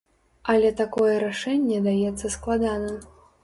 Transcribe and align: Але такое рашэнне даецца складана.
Але 0.53 0.71
такое 0.79 1.19
рашэнне 1.25 1.79
даецца 1.91 2.35
складана. 2.39 2.95